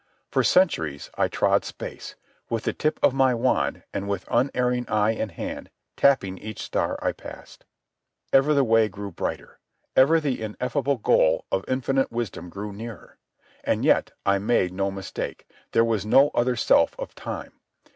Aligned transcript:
For 0.31 0.43
centuries 0.43 1.11
I 1.15 1.27
trod 1.27 1.63
space, 1.63 2.15
with 2.49 2.63
the 2.63 2.73
tip 2.73 2.99
of 3.03 3.13
my 3.13 3.35
wand 3.35 3.83
and 3.93 4.09
with 4.09 4.27
unerring 4.31 4.89
eye 4.89 5.11
and 5.11 5.29
hand 5.31 5.69
tapping 5.95 6.39
each 6.39 6.63
star 6.63 6.97
I 7.03 7.11
passed. 7.11 7.65
Ever 8.33 8.55
the 8.55 8.63
way 8.63 8.89
grew 8.89 9.11
brighter. 9.11 9.59
Ever 9.95 10.19
the 10.19 10.41
ineffable 10.41 10.97
goal 10.97 11.45
of 11.51 11.63
infinite 11.67 12.11
wisdom 12.11 12.49
grew 12.49 12.73
nearer. 12.73 13.19
And 13.63 13.85
yet 13.85 14.09
I 14.25 14.39
made 14.39 14.73
no 14.73 14.89
mistake. 14.89 15.47
This 15.71 15.83
was 15.83 16.03
no 16.03 16.31
other 16.33 16.55
self 16.55 16.95
of 16.97 17.13
mine. 17.23 17.51